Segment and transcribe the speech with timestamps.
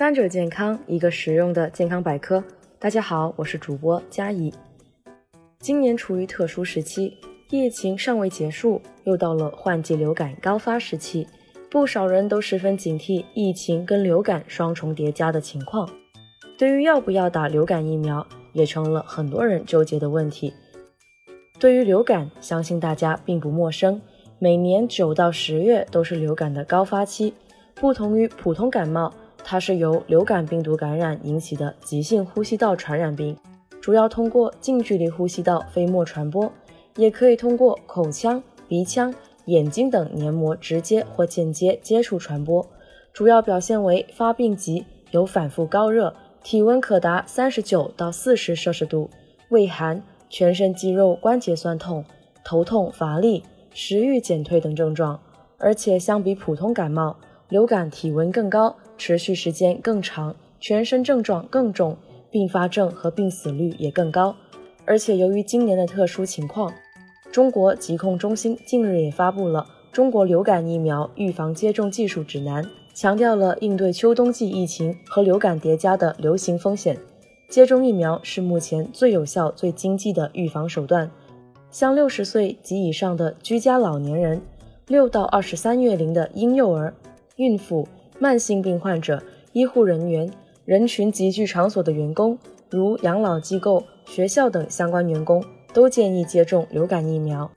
[0.00, 2.42] 三者健康，一个实用的健康百科。
[2.78, 4.50] 大家好，我是主播佳怡。
[5.58, 7.18] 今年处于特殊时期，
[7.50, 11.26] 疫情尚未结束，又到了换季流感高发时期，
[11.70, 15.86] 不少人都十分警惕疫情跟流感双重叠加的情况。
[16.56, 20.54] 对于要不要打流感疫苗，也成了很多人纠结的问题。
[21.58, 24.00] 对于流感，相信大家并不陌生，
[24.38, 27.34] 每年九到十月都是流感的高发期。
[27.74, 29.12] 不同于普通感冒。
[29.44, 33.36] 它是由流感病毒感染引起的急性呼吸道传染病，
[33.80, 36.50] 主要通过近距离呼吸道飞沫传播，
[36.96, 39.12] 也可以通过口腔、鼻腔、
[39.46, 42.64] 眼睛等黏膜直接或间接接触传播。
[43.12, 49.10] 主要表现为发病急，有反复高热，体温可达三十九到四十摄氏度，
[49.48, 52.04] 畏寒，全身肌肉关节酸痛，
[52.44, 53.42] 头痛乏力，
[53.74, 55.18] 食欲减退等症状。
[55.58, 57.14] 而且相比普通感冒，
[57.50, 58.74] 流感体温更高。
[58.96, 61.96] 持续时间更长，全身症状更重，
[62.30, 64.36] 并发症和病死率也更高。
[64.84, 66.70] 而且由于今年的特殊情况，
[67.32, 76.98] 中国疾控中心近日也发布了《中国流感疫苗预防接种技术指南》，强调了应对秋冬季疫情和流感叠加的流行风险，
[77.48, 81.10] 接种疫苗是目前最有效、最经济的预防手段。
[81.70, 84.42] 像六十岁及以上的居家老年人，
[84.88, 86.92] 六到二十三月龄的婴幼儿、
[87.40, 87.88] 孕妇。
[88.22, 89.22] 慢性病患者、
[89.54, 90.30] 医护人员、
[90.66, 92.38] 人群集聚场所的员工，
[92.68, 97.50] 如养老机构、学校等相关员工，都建议接种流感疫苗。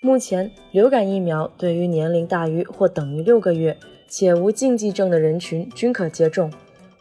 [0.00, 3.76] 目前，流感疫苗对于年龄大于或等于六个月
[4.08, 6.50] 且无禁忌症的人群均可接种。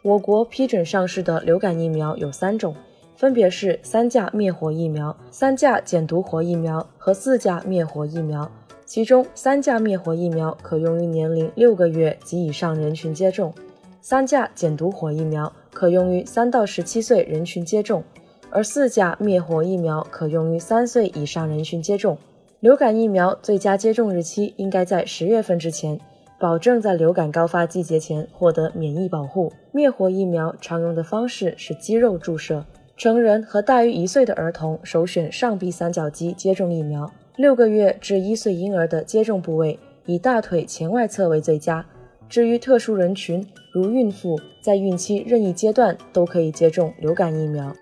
[0.01, 2.75] 我国批准上市的流感疫苗有三种，
[3.15, 8.51] 分别是三价灭活疫苗、三价减毒活疫苗和四价灭活疫苗。
[8.85, 13.53] 其中，三价灭活疫苗可用于年龄六个月及以上人群接种，
[14.01, 18.03] 三价减毒活疫苗可用于三到十七岁人群接种，
[18.51, 22.17] 而四价灭活疫苗可用于三岁以上人群接种。
[22.59, 25.99] 流感疫苗最佳接种日期应该在十月份之前，
[26.39, 29.51] 保证在流感高发季节前获得免疫保护。
[29.71, 32.65] 灭活疫苗常用的方式是肌肉注射，
[32.95, 37.09] 成人和大于一岁的儿童首选上臂三角肌接种疫苗。
[37.35, 41.83] 六个月至一岁婴儿的接种部位以大腿前外侧为最佳。
[42.29, 47.73] 至于特殊人群，如孕妇，在孕期任意阶段都可以接种流感疫苗。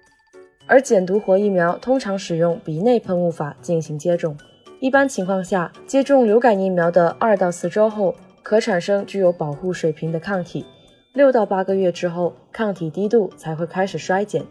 [0.67, 4.37] 而减毒活疫苗通常使用鼻内喷雾法进行接种。
[4.79, 10.65] 一般情况下，接种流感疫苗的二到四周后，可产生具有保护水平的抗体。
[11.13, 14.45] 六到八个月之后，抗体低度才会开始衰减。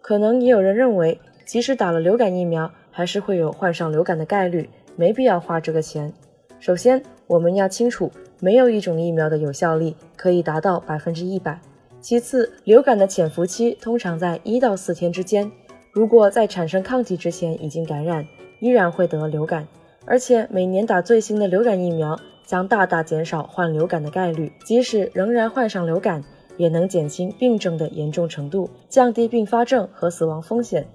[0.00, 6.12] 可能也有人认为，即使打了流感疫苗，还是会有患上流感的概率，没必要花这个钱。
[6.60, 11.58] 首先，我们要清楚，没有一种疫苗的有效力可以达到百分之一百。
[12.00, 15.50] 其次，流感的潜伏期通常在一到四天之间，
[15.90, 18.26] 如果在产生抗体之前已经感染，
[18.60, 19.66] 依然会得流感。
[20.04, 26.22] 而且，每年打最新的流感疫苗将大大减少患流感的概率，即使仍然患上流感，
[26.56, 30.86] 也能减轻病症的严重程度，降低并发症和死亡风险。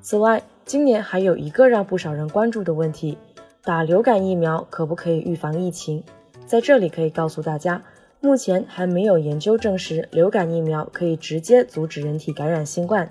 [0.00, 3.18] 此外，今年还有一个让不少人关注的问题：
[3.62, 6.02] 打流感疫苗可不可以预防疫情？
[6.46, 7.82] 在这里可以告诉大家，
[8.20, 13.06] 目前还没有研究证实流感疫苗可以直接阻止人体感染新冠。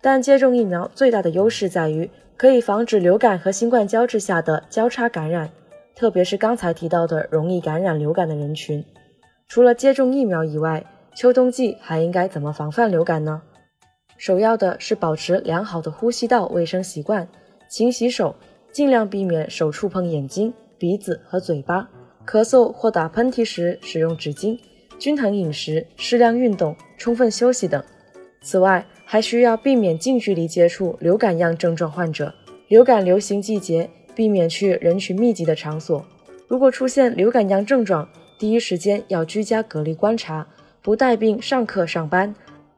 [0.00, 5.50] 但接种疫苗最大的优势在于可以防止流感和新冠交织下的交叉感染，
[5.94, 8.82] 特别是刚才提到的容易感染流感的人群。
[9.46, 10.84] 除了接种疫苗以外，
[11.14, 13.42] 秋冬季还应该怎么防范流感呢？
[14.16, 17.28] 首要的是保持良好的呼吸道卫生习惯，
[17.68, 18.34] 勤洗手，
[18.72, 21.88] 尽量避免手触碰眼睛、鼻子和嘴巴。
[22.26, 24.58] 咳嗽或打喷嚏时使用纸巾。
[24.96, 27.82] 均衡饮食、适量运动、充分休息等。
[28.40, 32.32] 此外，还需要避免近距离接触流感样症状患者。
[32.68, 36.02] 流感流行季节，避免去人群密集的场所。
[36.46, 38.08] 如果出现流感样症状，
[38.38, 40.46] 第一时间要居家隔离观察，
[40.80, 42.32] 不带病上课上班。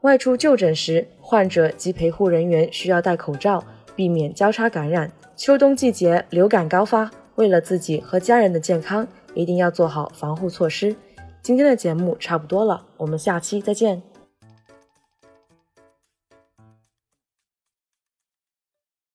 [0.07, 3.61] 外出就诊时，患者及陪护人员需要戴口罩，
[3.93, 5.11] 避免交叉感染。
[5.35, 10.95] 秋冬季节流感高发，为了自己和家人的健康，一定要做好防护措施。
[11.41, 14.01] 今天的节目差不多了，我们下期再见。